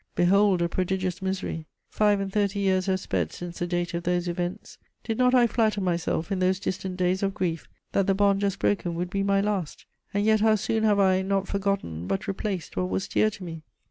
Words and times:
Behold 0.15 0.63
a 0.63 0.67
prodigious 0.67 1.21
misery: 1.21 1.67
five 1.91 2.19
and 2.19 2.33
thirty 2.33 2.57
years 2.59 2.87
have 2.87 2.99
sped 2.99 3.31
since 3.31 3.59
the 3.59 3.67
date 3.67 3.93
of 3.93 4.01
those 4.01 4.27
events. 4.27 4.79
Did 5.03 5.19
not 5.19 5.35
I 5.35 5.45
flatter 5.45 5.79
myself, 5.79 6.31
in 6.31 6.39
those 6.39 6.59
distant 6.59 6.97
days 6.97 7.21
of 7.21 7.35
grief, 7.35 7.67
that 7.91 8.07
the 8.07 8.15
bond 8.15 8.41
just 8.41 8.57
broken 8.57 8.95
would 8.95 9.11
be 9.11 9.21
my 9.21 9.41
last? 9.41 9.85
And 10.11 10.25
yet 10.25 10.39
how 10.41 10.55
soon 10.55 10.83
have 10.85 10.97
I, 10.99 11.21
not 11.21 11.47
forgotten, 11.47 12.07
but 12.07 12.27
replaced 12.27 12.75
what 12.75 12.89
was 12.89 13.07
dear 13.07 13.29
to 13.29 13.43
me! 13.43 13.61